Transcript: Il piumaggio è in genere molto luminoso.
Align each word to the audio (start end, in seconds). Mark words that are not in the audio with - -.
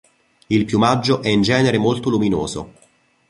Il 0.49 0.65
piumaggio 0.65 1.21
è 1.21 1.27
in 1.29 1.43
genere 1.43 1.77
molto 1.77 2.09
luminoso. 2.09 2.73